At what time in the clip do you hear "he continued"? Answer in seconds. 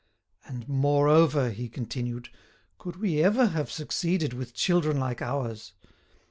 1.51-2.29